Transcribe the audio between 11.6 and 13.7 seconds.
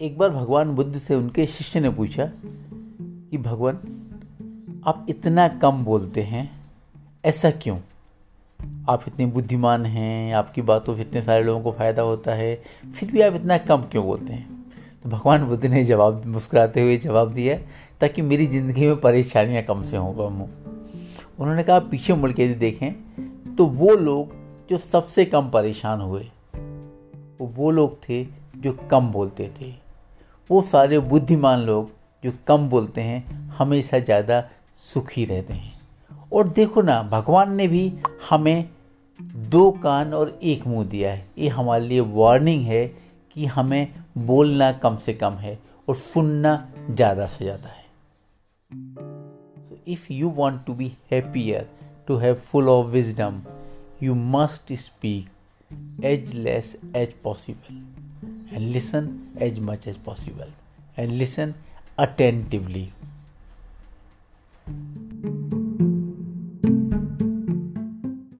को फ़ायदा होता है, फिर भी आप इतना